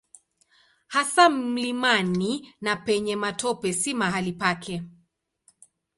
Hasa 0.87 1.29
mlimani 1.29 2.55
na 2.61 2.75
penye 2.75 3.15
matope 3.15 3.69
si 3.73 3.91
mahali 3.99 4.33
pake. 4.41 4.75